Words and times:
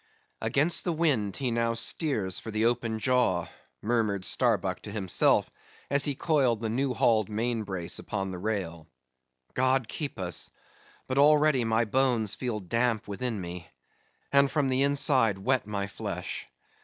"Against 0.41 0.83
the 0.83 0.91
wind 0.93 1.35
he 1.35 1.51
now 1.51 1.75
steers 1.75 2.39
for 2.39 2.49
the 2.49 2.65
open 2.65 2.97
jaw," 2.97 3.45
murmured 3.83 4.25
Starbuck 4.25 4.81
to 4.81 4.91
himself, 4.91 5.51
as 5.91 6.05
he 6.05 6.15
coiled 6.15 6.59
the 6.59 6.71
new 6.71 6.95
hauled 6.95 7.29
main 7.29 7.61
brace 7.61 7.99
upon 7.99 8.31
the 8.31 8.39
rail. 8.39 8.87
"God 9.53 9.87
keep 9.87 10.17
us, 10.17 10.49
but 11.05 11.19
already 11.19 11.63
my 11.65 11.85
bones 11.85 12.33
feel 12.33 12.59
damp 12.59 13.07
within 13.07 13.39
me, 13.39 13.67
and 14.31 14.49
from 14.49 14.69
the 14.69 14.81
inside 14.81 15.37
wet 15.37 15.67
my 15.67 15.85
flesh. 15.85 16.47